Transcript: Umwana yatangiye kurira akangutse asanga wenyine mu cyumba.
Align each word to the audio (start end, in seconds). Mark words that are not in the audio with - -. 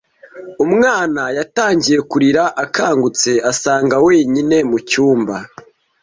Umwana 0.65 1.23
yatangiye 1.37 1.99
kurira 2.09 2.43
akangutse 2.63 3.31
asanga 3.51 3.95
wenyine 4.05 4.57
mu 4.69 4.77
cyumba. 4.89 5.35